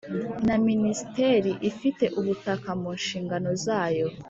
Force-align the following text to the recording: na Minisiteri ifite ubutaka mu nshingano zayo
na 0.47 0.55
Minisiteri 0.67 1.51
ifite 1.69 2.05
ubutaka 2.19 2.69
mu 2.81 2.89
nshingano 2.99 3.49
zayo 3.65 4.07